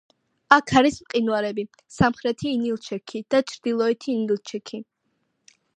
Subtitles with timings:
[0.55, 1.65] აქ არის მყინვარები:
[1.97, 4.83] სამხრეთი ინილჩექი და ჩრდილოეთი ინილჩექი.